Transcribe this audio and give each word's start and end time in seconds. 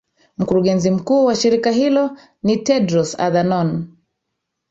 Mkurugenzi 0.37 0.91
mkuu 0.91 1.25
wa 1.25 1.35
shirika 1.35 1.71
hilo 1.71 2.17
ni 2.43 2.57
Tedros 2.57 3.19
Adhanom 3.19 3.87